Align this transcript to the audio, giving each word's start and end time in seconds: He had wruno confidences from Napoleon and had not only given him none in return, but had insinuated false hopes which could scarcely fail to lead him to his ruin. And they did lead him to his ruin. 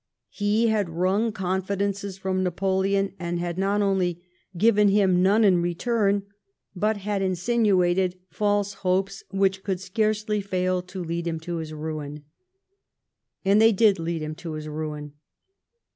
He 0.31 0.69
had 0.69 0.89
wruno 0.89 1.29
confidences 1.31 2.17
from 2.17 2.41
Napoleon 2.41 3.13
and 3.19 3.39
had 3.39 3.59
not 3.59 3.83
only 3.83 4.19
given 4.57 4.87
him 4.87 5.21
none 5.21 5.43
in 5.43 5.61
return, 5.61 6.23
but 6.75 6.97
had 6.97 7.21
insinuated 7.21 8.17
false 8.31 8.73
hopes 8.81 9.23
which 9.29 9.63
could 9.63 9.79
scarcely 9.79 10.41
fail 10.41 10.81
to 10.81 11.03
lead 11.03 11.27
him 11.27 11.39
to 11.41 11.57
his 11.57 11.71
ruin. 11.71 12.23
And 13.45 13.61
they 13.61 13.71
did 13.71 13.99
lead 13.99 14.23
him 14.23 14.33
to 14.37 14.53
his 14.53 14.67
ruin. 14.67 15.13